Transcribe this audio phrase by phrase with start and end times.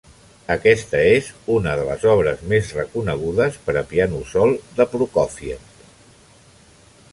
[0.53, 5.71] Aquesta és una de les obres més reconegudes per a piano sol de Prokófiev.